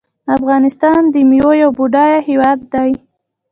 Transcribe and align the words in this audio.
افغانستان 0.35 1.01
د 1.13 1.15
میوو 1.29 1.51
یو 1.63 1.69
بډایه 1.77 2.19
هیواد 2.27 2.59
دی. 2.73 2.91